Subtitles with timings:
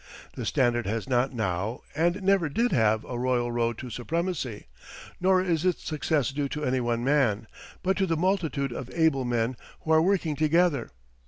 [0.33, 4.65] The Standard has not now, and never did have a royal road to supremacy,
[5.19, 7.45] nor is its success due to any one man,
[7.83, 10.89] but to the multitude of able men who are working together.